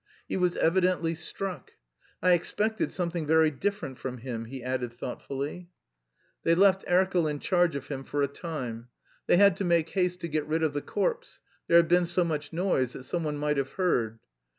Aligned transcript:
He 0.27 0.35
was 0.35 0.55
evidently 0.55 1.13
struck. 1.13 1.73
"I 2.23 2.31
expected 2.33 2.91
something 2.91 3.27
very 3.27 3.51
different 3.51 3.99
from 3.99 4.17
him," 4.17 4.45
he 4.45 4.63
added 4.63 4.91
thoughtfully. 4.91 5.69
They 6.41 6.55
left 6.55 6.83
Erkel 6.87 7.29
in 7.29 7.37
charge 7.37 7.75
of 7.75 7.87
him 7.89 8.03
for 8.03 8.23
a 8.23 8.27
time. 8.27 8.87
They 9.27 9.37
had 9.37 9.55
to 9.57 9.63
make 9.63 9.89
haste 9.89 10.19
to 10.21 10.27
get 10.27 10.47
rid 10.47 10.63
of 10.63 10.73
the 10.73 10.81
corpse: 10.81 11.39
there 11.67 11.77
had 11.77 11.87
been 11.87 12.05
so 12.07 12.23
much 12.23 12.51
noise 12.51 12.93
that 12.93 13.03
someone 13.03 13.37
might 13.37 13.57
have 13.57 13.73
heard. 13.73 14.17